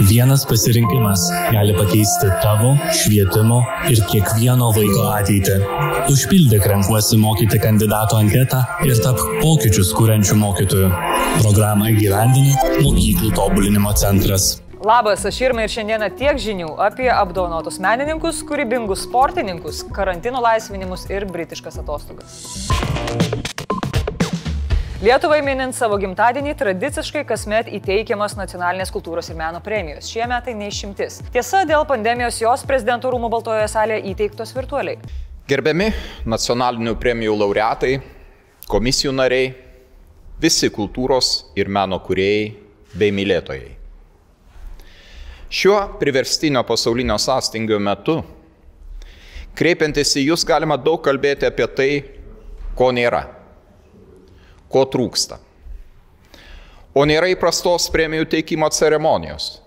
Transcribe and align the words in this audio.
Vienas 0.00 0.44
pasirinkimas 0.44 1.20
gali 1.52 1.72
pakeisti 1.76 2.26
tavo, 2.42 2.76
švietimo 2.92 3.62
ir 3.88 4.02
kiekvieno 4.10 4.68
vaiko 4.76 5.06
ateitį. 5.08 5.56
Užpildyk 6.12 6.66
renkuosi 6.68 7.16
mokyti 7.20 7.56
kandidato 7.62 8.18
anketą 8.20 8.60
ir 8.84 9.00
tap 9.00 9.22
pokyčius 9.40 9.94
kuriančių 9.96 10.36
mokytojų. 10.42 10.90
Programą 11.40 11.88
įgyvendina 11.94 12.76
Mokyklų 12.84 13.32
tobulinimo 13.38 13.94
centras. 13.96 14.58
Labas, 14.84 15.24
aš 15.24 15.40
Irma 15.48 15.64
ir 15.64 15.72
šiandieną 15.72 16.10
tiek 16.18 16.36
žinių 16.44 16.74
apie 16.90 17.08
apdovanotus 17.12 17.80
menininkus, 17.80 18.44
kūrybingus 18.46 19.06
sportininkus, 19.08 19.80
karantino 19.96 20.44
laisvinimus 20.44 21.08
ir 21.08 21.24
britiškas 21.32 21.80
atostogas. 21.80 23.64
Lietuvai 24.96 25.42
minint 25.44 25.76
savo 25.76 25.98
gimtadienį 26.00 26.54
tradiciškai 26.56 27.26
kasmet 27.28 27.66
įteikiamas 27.68 28.32
nacionalinės 28.38 28.88
kultūros 28.94 29.26
ir 29.28 29.36
meno 29.36 29.58
premijos. 29.60 30.08
Šie 30.08 30.24
metai 30.24 30.54
neišimtis. 30.56 31.18
Tiesa, 31.34 31.66
dėl 31.68 31.84
pandemijos 31.84 32.38
jos 32.40 32.64
prezidento 32.64 33.10
rūmų 33.12 33.28
Baltojoje 33.34 33.66
salėje 33.68 34.06
įteiktos 34.14 34.54
virtualiai. 34.56 34.96
Gerbiami 35.52 35.90
nacionalinių 36.24 36.96
premijų 36.96 37.36
laureatai, 37.42 37.92
komisijų 38.72 39.12
nariai, 39.20 39.52
visi 40.40 40.72
kultūros 40.72 41.52
ir 41.60 41.68
meno 41.68 42.00
kuriejai 42.00 42.48
bei 42.96 43.12
mylėtojai. 43.12 43.76
Šiuo 45.52 45.78
priverstinio 46.00 46.64
pasaulinio 46.64 47.20
sąstingio 47.20 47.84
metu, 47.84 48.22
kreipiantis 49.60 50.16
į 50.16 50.30
jūs, 50.30 50.48
galima 50.48 50.80
daug 50.80 51.04
kalbėti 51.04 51.52
apie 51.52 51.74
tai, 51.76 51.90
ko 52.72 52.94
nėra 52.96 53.26
ko 54.72 54.84
trūksta. 54.90 55.40
O 56.96 57.04
nėra 57.04 57.28
įprastos 57.28 57.90
premijų 57.92 58.28
teikimo 58.32 58.68
ceremonijos. 58.72 59.58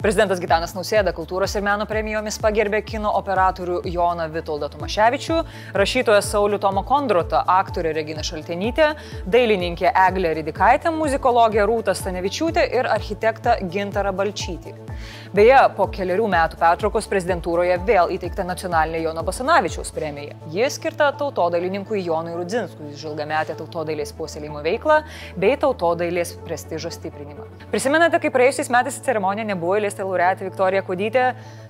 Prezidentas 0.00 0.38
Gitanas 0.40 0.72
Nausėda 0.72 1.12
kultūros 1.12 1.52
ir 1.58 1.64
meno 1.66 1.84
premijomis 1.84 2.38
pagerbė 2.40 2.78
kino 2.88 3.10
operatorių 3.18 3.82
Joną 3.92 4.30
Vitoldą 4.32 4.70
Tomaševičių, 4.72 5.36
rašytoją 5.76 6.22
Saulių 6.24 6.56
Tomą 6.62 6.86
Kondrotą, 6.88 7.42
aktorę 7.44 7.92
Reginą 7.92 8.24
Šaltenytę, 8.24 8.94
dailininkę 9.28 9.92
Eglę 10.06 10.32
Ridikaitę, 10.40 10.88
muzikologę 10.96 11.66
Rūtą 11.68 11.92
Stanevičiūtę 11.92 12.64
ir 12.78 12.88
architektą 12.88 13.58
Gintarą 13.68 14.14
Balčytį. 14.16 14.72
Beje, 15.36 15.58
po 15.76 15.84
keliarių 15.92 16.24
metų 16.32 16.56
pertraukos 16.58 17.06
prezidentūroje 17.06 17.76
vėl 17.86 18.10
įteikta 18.16 18.42
nacionalinė 18.48 19.04
Jono 19.04 19.22
Basanavičiaus 19.22 19.92
premija. 19.94 20.34
Ji 20.50 20.66
skirta 20.72 21.12
tautodailininkui 21.20 22.00
Jonui 22.02 22.34
Rudzinskui, 22.34 22.90
žilgametę 22.98 23.54
tautodailės 23.60 24.10
puoselėjimo 24.16 24.64
veiklą 24.64 25.02
bei 25.38 25.60
tautodailės 25.60 26.34
prestižo 26.48 26.90
stiprinimą. 26.96 27.46
Prisimenate, 27.70 28.18
kaip 28.18 28.34
praėjusiais 28.34 28.72
metais 28.74 28.98
į 28.98 29.06
ceremoniją 29.06 29.46
nebuvo 29.52 29.78
įleista 29.90 30.06
laureatė 30.06 30.46
Viktorija 30.46 30.82
Kudytė, 30.86 31.24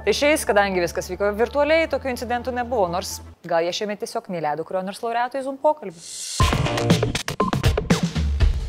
tai 0.04 0.12
šiais, 0.12 0.44
kadangi 0.44 0.82
viskas 0.82 1.08
vyko 1.10 1.32
virtualiai, 1.38 1.88
tokių 1.88 2.12
incidentų 2.12 2.52
nebuvo, 2.52 2.88
nors 2.92 3.20
gal 3.48 3.64
jie 3.64 3.72
šiame 3.72 3.96
tiesiog 3.96 4.28
neleido 4.28 4.64
kurio 4.64 4.84
nors 4.84 5.00
laureatui 5.00 5.40
Zoom 5.42 5.56
pokalbį. 5.56 7.49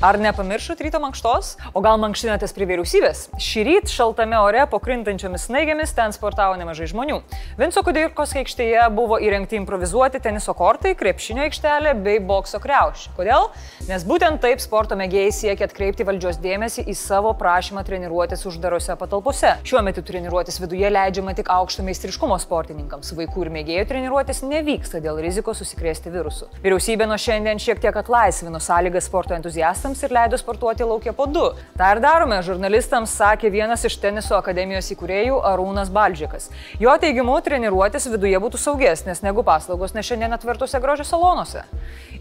Ar 0.01 0.17
nepamiršot 0.17 0.79
ryto 0.81 0.97
mankštos? 0.97 1.51
O 1.77 1.81
gal 1.85 1.99
mankštinatės 2.01 2.55
prie 2.57 2.65
vyriausybės? 2.65 3.27
Šį 3.37 3.63
rytą 3.67 3.91
šaltame 3.93 4.39
ore 4.41 4.63
po 4.65 4.79
krintančiomis 4.81 5.43
snaigėmis 5.45 5.91
ten 5.93 6.09
sportavo 6.09 6.55
nemažai 6.57 6.87
žmonių. 6.89 7.19
Vinco 7.59 7.83
Kudirkos 7.85 8.33
aikštėje 8.41 8.87
buvo 8.97 9.19
įrengti 9.21 9.59
improvizuoti 9.59 10.17
teniso 10.25 10.55
kortai, 10.57 10.95
krepšinio 10.97 11.43
aikštelė 11.45 11.93
bei 12.01 12.17
bokso 12.17 12.57
kreušė. 12.63 13.11
Kodėl? 13.13 13.45
Nes 13.91 14.05
būtent 14.09 14.41
taip 14.41 14.63
sporto 14.63 14.97
mėgėjai 14.97 15.35
siekia 15.37 15.67
atkreipti 15.69 16.07
valdžios 16.09 16.41
dėmesį 16.41 16.87
į 16.89 16.97
savo 16.97 17.35
prašymą 17.37 17.85
treniruotis 17.85 18.47
uždarose 18.49 18.97
patalpose. 18.97 19.53
Šiuo 19.61 19.85
metu 19.85 20.01
treniruotis 20.01 20.57
viduje 20.63 20.89
leidžiama 20.89 21.37
tik 21.37 21.53
aukšto 21.53 21.85
meistriškumo 21.85 22.41
sportininkams. 22.41 23.13
Vaikų 23.21 23.45
ir 23.45 23.53
mėgėjų 23.59 23.85
treniruotis 23.93 24.41
nevyksta 24.49 24.97
dėl 25.05 25.21
rizikos 25.21 25.61
susikrėsti 25.61 26.09
virusu. 26.17 26.49
Vyriausybė 26.65 27.05
nuo 27.05 27.21
šiandien 27.21 27.61
šiek 27.61 27.85
tiek 27.85 28.01
atlaisvino 28.01 28.57
sąlygas 28.57 29.05
sporto 29.11 29.37
entuziastams 29.37 29.90
sportininkams 29.91 30.03
ir 30.03 30.11
leido 30.11 30.37
sportuoti 30.37 30.83
laukia 30.83 31.13
po 31.13 31.25
du. 31.25 31.51
Ta 31.77 31.91
ir 31.93 31.99
darome, 32.01 32.41
žurnalistams 32.43 33.11
sakė 33.11 33.51
vienas 33.51 33.83
iš 33.85 33.97
teniso 33.99 34.35
akademijos 34.37 34.91
įkūrėjų 34.93 35.41
Arūnas 35.43 35.91
Baldžikas. 35.91 36.49
Jo 36.79 36.95
teigimu, 36.97 37.35
treniruotis 37.41 38.07
viduje 38.07 38.39
būtų 38.39 38.57
saugesnės 38.57 39.21
negu 39.23 39.43
paslaugos 39.43 39.93
ne 39.93 40.01
šiandien 40.01 40.31
atvertuose 40.33 40.79
grožio 40.79 41.03
salonuose. 41.05 41.63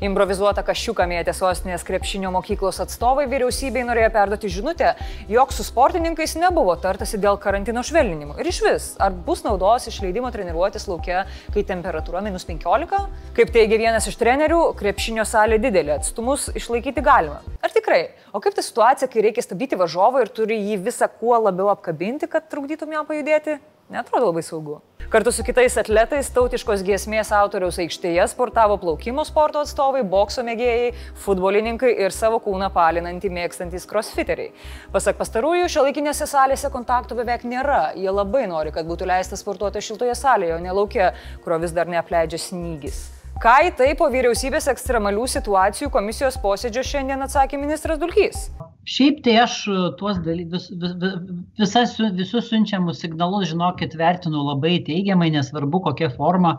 Improvizuota 0.01 0.63
kašiuką 0.65 1.07
mėtė 1.07 1.35
sostinės 1.37 1.85
krepšinio 1.85 2.31
mokyklos 2.33 2.81
atstovai 2.81 3.27
vyriausybei 3.29 3.85
norėjo 3.85 4.11
perduoti 4.15 4.49
žinutę, 4.49 4.95
jog 5.29 5.53
su 5.53 5.67
sportininkais 5.67 6.37
nebuvo 6.41 6.75
tartasi 6.81 7.21
dėl 7.21 7.39
karantino 7.39 7.85
švelninimo. 7.85 8.39
Ir 8.41 8.49
iš 8.49 8.63
vis, 8.65 8.89
ar 8.99 9.13
bus 9.13 9.45
naudos 9.45 9.91
išleidimo 9.91 10.31
treniruotis 10.33 10.89
laukia, 10.89 11.27
kai 11.53 11.67
temperatūra 11.69 12.25
minus 12.25 12.49
15? 12.49 13.05
Kaip 13.37 13.53
teigia 13.53 13.81
vienas 13.85 14.09
iš 14.09 14.17
trenerių, 14.21 14.63
krepšinio 14.81 15.29
salė 15.29 15.61
didelė, 15.61 15.99
atstumus 16.01 16.49
išlaikyti 16.57 17.05
galima. 17.05 17.43
Ar 17.71 17.75
tikrai? 17.79 18.09
O 18.35 18.41
kaip 18.43 18.57
ta 18.59 18.63
situacija, 18.67 19.07
kai 19.07 19.23
reikia 19.29 19.45
stabdyti 19.45 19.77
važiuovą 19.79 20.25
ir 20.25 20.31
turi 20.35 20.57
jį 20.59 20.81
visą 20.89 21.07
kuo 21.21 21.37
labiau 21.39 21.69
apkabinti, 21.71 22.27
kad 22.27 22.49
trukdytum 22.51 22.91
jam 22.91 23.05
pajudėti? 23.07 23.61
Netrodo 23.95 24.33
labai 24.33 24.43
saugu. 24.43 24.81
Kartu 25.13 25.31
su 25.31 25.45
kitais 25.47 25.77
atletais 25.79 26.33
tautiškos 26.35 26.83
giesmės 26.87 27.31
autoriaus 27.35 27.79
aikštėje 27.79 28.27
sportavo 28.33 28.75
plaukimo 28.83 29.23
sporto 29.29 29.63
atstovai, 29.63 30.03
bokso 30.03 30.43
mėgėjai, 30.47 30.91
futbolininkai 31.23 31.93
ir 32.09 32.11
savo 32.15 32.43
kūną 32.43 32.73
palinantį 32.75 33.31
mėgstantys 33.39 33.87
crossfiteriai. 33.87 34.51
Pasak 34.91 35.23
pastarųjų, 35.23 35.71
šio 35.71 35.87
laikinėse 35.87 36.27
salėse 36.27 36.73
kontaktų 36.75 37.21
beveik 37.23 37.47
nėra. 37.47 37.93
Jie 37.95 38.11
labai 38.11 38.49
nori, 38.51 38.75
kad 38.75 38.91
būtų 38.91 39.07
leista 39.15 39.39
sportuoti 39.39 39.87
šiltoje 39.93 40.19
salėje, 40.19 40.59
o 40.59 40.61
ne 40.67 40.75
laukia, 40.75 41.15
kurio 41.47 41.63
vis 41.63 41.79
dar 41.79 41.87
neapleidžia 41.87 42.43
snygis. 42.51 43.20
Ką 43.41 43.55
į 43.65 43.71
tai 43.73 43.95
po 43.97 44.05
vyriausybės 44.13 44.67
ekstremalių 44.69 45.23
situacijų 45.33 45.87
komisijos 45.95 46.35
posėdžio 46.43 46.83
šiandien 46.85 47.25
atsakė 47.25 47.57
ministras 47.57 47.97
Dulkys? 47.97 48.51
Šiaip 48.85 49.23
tai 49.25 49.39
aš 49.41 49.55
tuos 49.97 50.19
dalykus, 50.21 50.67
vis, 50.83 50.93
vis, 51.01 51.15
visas, 51.57 51.95
visus 52.19 52.51
siunčiamus 52.51 53.01
signalus, 53.01 53.47
žinokit, 53.49 53.97
vertinu 53.97 54.43
labai 54.45 54.75
teigiamai, 54.85 55.31
nesvarbu 55.33 55.81
kokia 55.87 56.11
forma. 56.13 56.59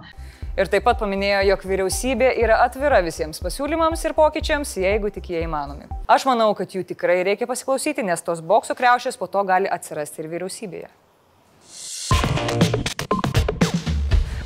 Ir 0.58 0.72
taip 0.74 0.88
pat 0.88 0.98
paminėjo, 1.04 1.44
jog 1.52 1.68
vyriausybė 1.70 2.32
yra 2.42 2.58
atvira 2.66 3.04
visiems 3.06 3.38
pasiūlymams 3.46 4.02
ir 4.10 4.18
pokyčiams, 4.18 4.74
jeigu 4.82 5.14
tik 5.14 5.30
jie 5.36 5.46
įmanomi. 5.46 5.86
Aš 6.10 6.26
manau, 6.32 6.50
kad 6.58 6.74
jų 6.74 6.82
tikrai 6.96 7.20
reikia 7.30 7.46
pasiklausyti, 7.52 8.02
nes 8.10 8.26
tos 8.26 8.42
bokso 8.42 8.74
kreušės 8.74 9.22
po 9.22 9.30
to 9.30 9.46
gali 9.46 9.70
atsirasti 9.70 10.26
ir 10.26 10.34
vyriausybėje. 10.34 10.90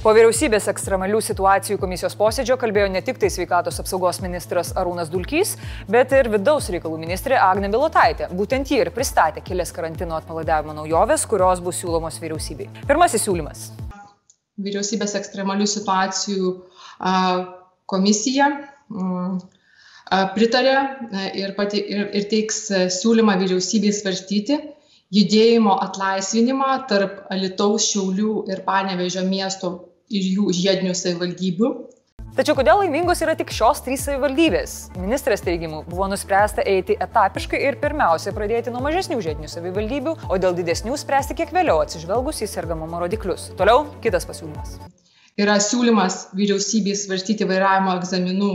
Po 0.06 0.12
vyriausybės 0.14 0.68
ekstremalių 0.70 1.18
situacijų 1.26 1.80
komisijos 1.82 2.14
posėdžio 2.20 2.60
kalbėjo 2.62 2.92
ne 2.94 3.00
tik 3.02 3.18
tai 3.18 3.32
sveikatos 3.34 3.80
apsaugos 3.82 4.20
ministras 4.22 4.68
Arūnas 4.78 5.08
Dulkys, 5.10 5.56
bet 5.90 6.12
ir 6.14 6.28
vidaus 6.30 6.68
reikalų 6.70 7.00
ministrė 7.02 7.40
Agne 7.42 7.72
Bilotaitė. 7.74 8.28
Būtent 8.30 8.70
ji 8.70 8.84
ir 8.84 8.92
pristatė 8.94 9.42
kelias 9.48 9.74
karantino 9.74 10.14
atpalaidavimo 10.20 10.76
naujoves, 10.78 11.24
kurios 11.32 11.64
bus 11.66 11.80
siūlomos 11.82 12.20
vyriausybei. 12.22 12.68
Pirmasis 12.86 13.26
siūlymas. 13.26 13.64
Vyriausybės 14.62 15.18
ekstremalių 15.18 15.66
situacijų 15.74 16.54
komisija 17.90 18.52
mm, 18.94 19.42
pritarė 20.38 20.76
ir, 21.34 21.56
pati, 21.58 21.82
ir, 21.82 22.06
ir 22.14 22.30
teiks 22.30 22.62
siūlymą 23.00 23.40
vyriausybei 23.42 23.90
svarstyti 24.04 24.62
judėjimo 25.18 25.80
atlaisvinimą 25.90 26.72
tarp 26.94 27.26
Alitaus, 27.34 27.90
Šiaulių 27.90 28.38
ir 28.54 28.62
Panevežio 28.70 29.26
miesto 29.26 29.74
ir 30.10 30.32
jų 30.36 30.54
žiedinių 30.56 30.96
savivaldybių. 30.98 31.70
Tačiau 32.36 32.52
kodėl 32.58 32.82
laimingos 32.82 33.22
yra 33.24 33.32
tik 33.40 33.54
šios 33.56 33.80
trys 33.86 34.02
savivaldybės? 34.04 34.72
Ministrės 35.00 35.44
teigimu 35.46 35.86
buvo 35.88 36.10
nuspręsta 36.12 36.66
eiti 36.68 36.98
etapiškai 37.00 37.62
ir 37.64 37.78
pirmiausia 37.80 38.34
pradėti 38.36 38.74
nuo 38.74 38.82
mažesnių 38.84 39.22
žiedinių 39.24 39.48
savivaldybių, 39.54 40.16
o 40.28 40.40
dėl 40.44 40.58
didesnių 40.58 40.98
spręsti 41.00 41.38
kiek 41.40 41.56
vėliau 41.56 41.80
atsižvelgus 41.86 42.44
į 42.44 42.50
sergamumo 42.52 43.00
rodiklius. 43.06 43.54
Toliau 43.56 43.86
kitas 44.04 44.28
pasiūlymas. 44.28 44.76
Yra 45.40 45.56
siūlymas 45.64 46.34
vyriausybei 46.36 46.98
svarstyti 47.00 47.48
vairavimo 47.48 47.96
egzaminų 48.02 48.52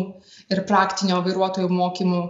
ir 0.53 0.62
praktinio 0.69 1.23
vairuotojų 1.25 1.73
mokymų 1.73 2.23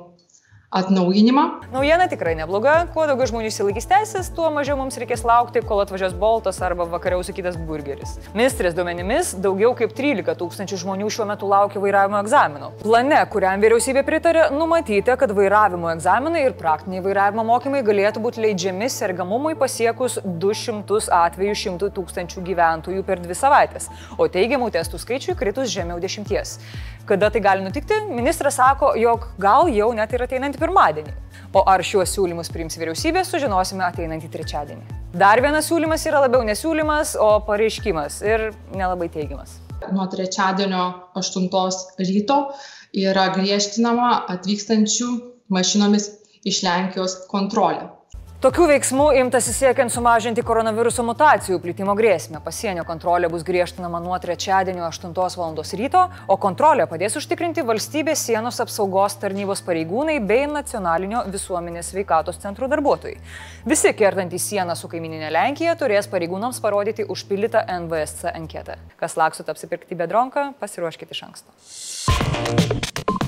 atnaujinimą. 0.71 1.51
Naujiena 1.73 2.07
tikrai 2.09 2.37
nebloga, 2.39 2.85
kuo 2.95 3.03
daugiau 3.11 3.27
žmonių 3.27 3.49
įsilaikys 3.51 3.89
teisės, 3.91 4.29
tuo 4.35 4.47
mažiau 4.55 4.77
mums 4.79 4.95
reikės 5.03 5.25
laukti, 5.27 5.65
kol 5.67 5.81
atvažiuos 5.83 6.13
boltas 6.15 6.61
arba 6.63 6.85
vakariau 6.87 7.25
sakytas 7.27 7.57
burgeris. 7.59 8.13
Ministrės 8.39 8.77
duomenimis 8.77 9.33
daugiau 9.43 9.73
kaip 9.79 9.97
13 9.99 10.39
tūkstančių 10.39 10.79
žmonių 10.85 11.09
šiuo 11.11 11.27
metu 11.27 11.49
laukia 11.51 11.83
vairavimo 11.83 12.21
egzamino. 12.23 12.71
Plane, 12.85 13.19
kuriam 13.33 13.65
vyriausybė 13.65 14.05
pritarė, 14.07 14.45
numatyti, 14.55 15.17
kad 15.19 15.35
vairavimo 15.35 15.91
egzaminai 15.91 16.45
ir 16.47 16.55
praktiniai 16.61 17.03
vairavimo 17.03 17.43
mokymai 17.51 17.83
galėtų 17.87 18.23
būti 18.23 18.47
leidžiami 18.47 18.87
sergamumui 18.95 19.57
pasiekus 19.59 20.21
200 20.23 21.11
atvejų 21.19 21.59
100 21.65 21.91
tūkstančių 21.99 22.47
gyventojų 22.47 23.03
per 23.11 23.19
dvi 23.27 23.35
savaitės, 23.35 23.91
o 24.15 24.31
teigiamų 24.31 24.71
testų 24.79 25.03
skaičiui 25.03 25.35
kritus 25.35 25.75
žemiau 25.75 25.99
10. 25.99 26.31
Kada 27.11 27.27
tai 27.31 27.41
gali 27.43 27.65
nutikti? 27.65 27.97
Ministras 28.15 28.55
sako, 28.55 28.93
jog 28.95 29.25
gal 29.43 29.67
jau 29.75 29.89
net 29.99 30.13
ir 30.15 30.23
ateinantį 30.23 30.61
pirmadienį. 30.63 31.15
O 31.59 31.65
ar 31.73 31.83
šiuos 31.83 32.13
siūlymus 32.15 32.53
priims 32.55 32.79
vyriausybė, 32.79 33.25
sužinosime 33.27 33.83
ateinantį 33.83 34.31
trečiadienį. 34.31 34.99
Dar 35.19 35.43
vienas 35.43 35.67
siūlymas 35.67 36.07
yra 36.07 36.21
labiau 36.23 36.47
nesiūlymas, 36.47 37.17
o 37.19 37.33
pareiškimas 37.49 38.21
ir 38.23 38.47
nelabai 38.79 39.11
teigiamas. 39.11 39.57
Nuo 39.91 40.07
trečiadienio 40.13 40.85
8 41.19 41.51
ryto 42.13 42.39
yra 42.95 43.27
griežtinama 43.35 44.13
atvykstančių 44.37 45.11
mašinomis 45.51 46.13
iš 46.47 46.63
Lenkijos 46.63 47.25
kontrolė. 47.33 47.91
Tokių 48.41 48.71
veiksmų 48.71 49.07
imtasi 49.21 49.53
siekiant 49.53 49.93
sumažinti 49.93 50.41
koronaviruso 50.49 51.03
mutacijų 51.05 51.59
plitimo 51.61 51.93
grėsmę. 51.93 52.39
Pasienio 52.41 52.87
kontrolė 52.89 53.29
bus 53.29 53.43
griežtinama 53.45 54.01
nuo 54.01 54.17
trečiadienio 54.17 54.87
8 54.87 55.13
val. 55.37 55.61
ryto, 55.77 56.07
o 56.27 56.39
kontrolę 56.41 56.87
padės 56.89 57.19
užtikrinti 57.21 57.61
valstybės 57.61 58.25
sienos 58.25 58.63
apsaugos 58.65 59.19
tarnybos 59.21 59.61
pareigūnai 59.61 60.17
bei 60.25 60.49
nacionalinio 60.49 61.27
visuomenės 61.29 61.93
sveikatos 61.93 62.41
centro 62.41 62.65
darbuotojai. 62.65 63.21
Visi 63.69 63.93
kertantys 63.93 64.49
sieną 64.49 64.73
su 64.73 64.89
kaimininė 64.89 65.29
Lenkija 65.37 65.77
turės 65.77 66.09
pareigūnams 66.09 66.65
parodyti 66.65 67.05
užpildytą 67.05 67.67
NVSC 67.77 68.33
anketą. 68.33 68.81
Kas 68.97 69.21
laksut 69.21 69.53
apsipirkti 69.53 69.95
bedronką, 69.95 70.55
pasiruoškite 70.57 71.13
iš 71.13 71.27
anksto. 71.29 73.20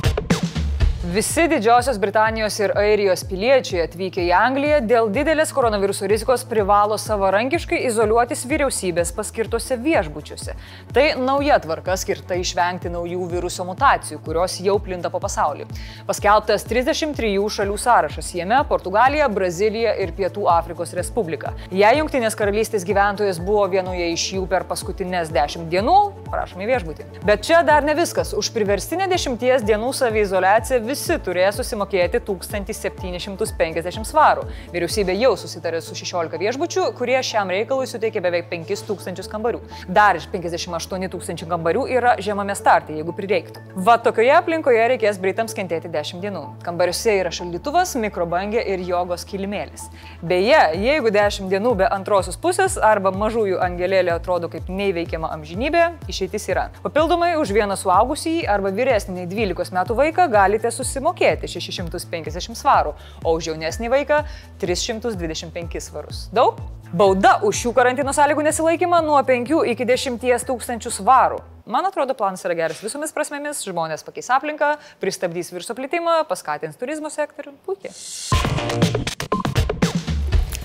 Visi 1.04 1.48
Didžiosios 1.48 1.98
Britanijos 1.98 2.60
ir 2.60 2.70
Airijos 2.78 3.24
piliečiai 3.26 3.80
atvykę 3.88 4.22
į 4.22 4.28
Angliją 4.38 4.76
dėl 4.86 5.08
didelės 5.10 5.50
koronaviruso 5.50 6.06
rizikos 6.06 6.44
privalo 6.46 6.94
savarankiškai 6.94 7.80
izoliuotis 7.88 8.44
vyriausybės 8.46 9.10
paskirtose 9.16 9.74
viešbučiuose. 9.82 10.54
Tai 10.94 11.06
nauja 11.18 11.56
tvarka 11.64 11.96
skirta 11.98 12.38
išvengti 12.38 12.92
naujų 12.94 13.26
viruso 13.32 13.66
mutacijų, 13.66 14.20
kurios 14.22 14.60
jau 14.62 14.76
plinta 14.78 15.10
po 15.10 15.18
pasaulį. 15.24 15.66
Paskelbtas 16.06 16.62
33 16.70 17.32
šalių 17.56 17.80
sąrašas- 17.82 18.30
jame 18.38 18.62
Portugalija, 18.70 19.26
Brazilija 19.28 19.96
ir 19.98 20.14
Pietų 20.14 20.46
Afrikos 20.46 20.94
Respublika. 20.94 21.50
Jei 21.72 21.98
Junktinės 21.98 22.38
karalystės 22.38 22.86
gyventojas 22.86 23.42
buvo 23.42 23.66
vienoje 23.66 24.06
iš 24.12 24.28
jų 24.38 24.46
per 24.46 24.62
paskutinės 24.62 25.34
10 25.34 25.66
dienų, 25.68 25.98
prašome 26.30 26.62
viešbutį. 26.64 27.24
Bet 27.24 27.42
čia 27.42 27.64
dar 27.66 27.82
ne 27.82 27.94
viskas. 27.94 28.32
Už 28.32 28.52
priverstinę 28.54 29.08
10 29.08 29.66
dienų 29.66 29.92
saviizolaciją 29.92 30.91
visi 30.92 31.16
turės 31.24 31.56
susimokėti 31.56 32.20
1750 32.26 34.04
svarų. 34.08 34.44
Vyriausybė 34.74 35.14
jau 35.16 35.32
susitarė 35.40 35.80
su 35.84 35.96
16 35.96 36.40
viešbučių, 36.42 36.82
kurie 36.98 37.16
šiam 37.24 37.48
reikalui 37.52 37.86
suteikė 37.88 38.20
beveik 38.24 38.50
5000 38.50 39.30
kambarių. 39.32 39.60
Dar 39.88 40.18
iš 40.18 40.26
58 40.32 41.08
tūkstančių 41.14 41.48
kambarių 41.48 41.86
yra 41.96 42.12
žemame 42.20 42.54
startai, 42.58 42.98
jeigu 43.00 43.14
prireiktų. 43.16 43.62
Va 43.86 43.96
tokioje 44.04 44.34
aplinkoje 44.36 44.82
reikės 44.92 45.20
Britams 45.22 45.56
kentėti 45.56 45.88
10 45.92 46.20
dienų. 46.24 46.42
Kambariuose 46.66 47.16
yra 47.22 47.32
šaldytuvas, 47.32 47.94
mikrobangė 48.02 48.60
ir 48.74 48.84
jogos 48.84 49.24
kilimėlis. 49.28 49.82
Beje, 50.20 50.60
jeigu 50.82 51.08
10 51.14 51.48
dienų 51.52 51.74
be 51.80 51.88
antrosios 51.88 52.36
pusės 52.42 52.76
arba 52.76 53.14
mažųjų 53.16 53.62
angelėlė 53.64 54.12
atrodo 54.18 54.52
kaip 54.52 54.68
neįveikiama 54.68 55.32
amžinybė, 55.38 55.86
išeitis 56.12 56.48
yra. 56.52 56.68
Papildomai 56.84 57.32
už 57.40 57.54
vieną 57.56 57.78
suaugusį 57.80 58.36
arba 58.50 58.74
vyresnį 58.74 59.22
nei 59.22 59.26
12 59.30 59.72
metų 59.78 59.96
vaiką 60.02 60.28
galite 60.32 60.68
susitikti 60.68 60.81
susimokėti 60.84 61.50
650 61.50 62.58
svarų, 62.58 62.94
o 63.24 63.34
už 63.38 63.52
jaunesnį 63.52 63.90
vaiką 63.92 64.22
325 64.62 65.80
svarus. 65.82 66.26
Daug? 66.34 66.60
Bauda 66.92 67.38
už 67.46 67.56
šių 67.56 67.70
karantino 67.72 68.12
sąlygų 68.12 68.44
nesilaikymą 68.50 69.00
nuo 69.06 69.20
5 69.24 69.54
iki 69.72 69.88
10 69.88 70.44
tūkstančių 70.50 70.92
svarų. 70.92 71.40
Man 71.64 71.86
atrodo, 71.86 72.16
planas 72.18 72.42
yra 72.44 72.56
geras 72.58 72.82
visomis 72.82 73.14
prasmėmis, 73.14 73.62
žmonės 73.64 74.02
pakeis 74.04 74.28
aplinką, 74.34 74.74
pristabdys 75.00 75.54
viruso 75.54 75.78
plitimą, 75.78 76.18
paskatins 76.28 76.76
turizmo 76.76 77.12
sektorių. 77.12 77.54
Puikiai. 77.64 79.40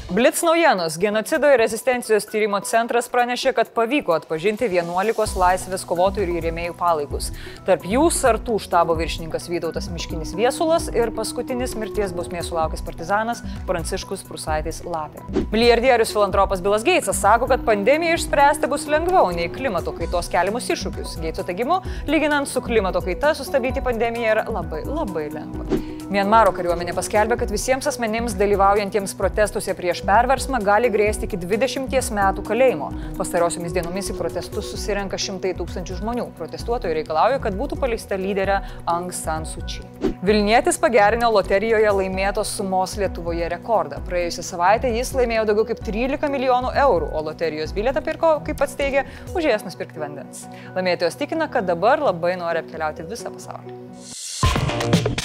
Blitz 0.10 0.42
naujienos. 0.42 0.98
Genocido 0.98 1.50
ir 1.52 1.60
rezistencijos 1.60 2.24
tyrimo 2.32 2.62
centras 2.64 3.10
pranešė, 3.12 3.52
kad 3.52 3.74
pavyko 3.76 4.14
atpažinti 4.16 4.70
11 4.72 5.34
laisvės 5.36 5.84
kovotojų 5.84 6.38
ir 6.38 6.46
rėmėjų 6.48 6.76
palaikus. 6.80 7.28
Tarp 7.68 7.84
jų 7.84 8.06
sartų 8.16 8.56
štabo 8.64 8.96
viršininkas 8.96 9.50
Vytautas 9.52 9.90
Miškinis 9.92 10.32
Viesulas 10.40 10.88
ir 10.96 11.12
paskutinis 11.18 11.76
mirties 11.76 12.16
bausmės 12.16 12.48
sulaukęs 12.48 12.86
partizanas 12.88 13.44
Pranciškus 13.68 14.24
Prusaitis 14.30 14.80
Lapė. 14.88 15.26
Milijardierius 15.52 16.16
filantropas 16.16 16.64
Bilas 16.64 16.88
Geitsas 16.88 17.20
sako, 17.20 17.52
kad 17.52 17.68
pandemiją 17.68 18.16
išspręsti 18.16 18.72
bus 18.72 18.88
lengviau 18.88 19.36
nei 19.36 19.52
klimato 19.52 19.92
kaitos 20.00 20.32
keliamus 20.32 20.72
iššūkius. 20.72 21.20
Geitso 21.26 21.44
teigimu, 21.44 21.82
lyginant 22.08 22.48
su 22.48 22.64
klimato 22.64 23.04
kaita, 23.04 23.36
sustabdyti 23.36 23.84
pandemiją 23.84 24.38
yra 24.38 24.48
labai, 24.56 24.86
labai 24.88 25.28
lengva. 25.36 25.68
Mienmaro 26.08 26.54
kariuomenė 26.56 26.94
paskelbė, 26.96 27.36
kad 27.42 27.50
visiems 27.52 27.88
asmenims 27.90 28.32
dalyvaujantiems 28.40 29.12
protestuose 29.20 29.74
prieš 29.76 30.00
perversmą 30.08 30.62
gali 30.64 30.88
grėsti 30.88 31.28
iki 31.28 31.36
20 31.42 32.14
metų 32.16 32.46
kalėjimo. 32.48 32.88
Pastarosiomis 33.18 33.76
dienomis 33.76 34.08
į 34.14 34.16
protestus 34.16 34.70
susirenka 34.72 35.20
šimtai 35.20 35.52
tūkstančių 35.60 35.98
žmonių. 36.00 36.30
Protestuotojai 36.38 36.96
reikalauja, 37.02 37.42
kad 37.44 37.58
būtų 37.60 37.80
paleista 37.82 38.16
lyderė 38.16 38.62
Aung 38.88 39.12
San 39.12 39.44
Suu 39.50 39.66
Kyi. 39.68 39.84
Vilnietis 40.24 40.80
pagerino 40.80 41.28
loterijoje 41.36 41.92
laimėtos 42.00 42.56
sumos 42.56 42.96
Lietuvoje 43.02 43.52
rekordą. 43.52 44.00
Praėjusią 44.08 44.48
savaitę 44.54 44.94
jis 44.96 45.12
laimėjo 45.18 45.44
daugiau 45.52 45.68
kaip 45.74 45.84
13 45.92 46.32
milijonų 46.32 46.72
eurų, 46.88 47.12
o 47.12 47.26
loterijos 47.28 47.76
bilietą 47.76 48.06
pirko, 48.08 48.38
kaip 48.48 48.64
pats 48.64 48.80
teigia, 48.80 49.04
už 49.36 49.52
jas 49.52 49.68
nusipirkti 49.68 50.00
vandens. 50.00 50.48
Laimėtojas 50.72 51.20
tikina, 51.20 51.52
kad 51.52 51.68
dabar 51.68 52.00
labai 52.14 52.38
nori 52.40 52.64
apkeliauti 52.64 53.12
visą 53.12 53.36
pasaulį. 53.36 55.17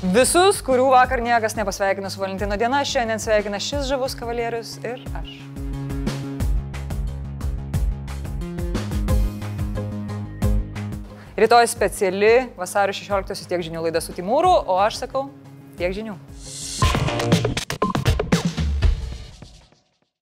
Visus, 0.00 0.62
kurių 0.64 0.86
vakar 0.94 1.20
niekas 1.20 1.52
nepasveikino 1.58 2.08
su 2.08 2.22
Valentino 2.22 2.56
diena, 2.56 2.78
šiandien 2.88 3.20
sveikina 3.20 3.58
šis 3.60 3.84
žavus 3.84 4.14
kavalierius 4.16 4.78
ir 4.80 5.02
aš. 5.12 5.28
Rytoj 11.36 11.68
speciali 11.68 12.34
vasario 12.56 12.96
16 12.96 13.44
tiek 13.52 13.68
žinių 13.68 13.84
laida 13.90 14.00
su 14.00 14.16
Timūru, 14.16 14.56
o 14.64 14.80
aš 14.80 15.02
sakau 15.04 15.28
tiek 15.76 15.92
žinių. 15.92 16.16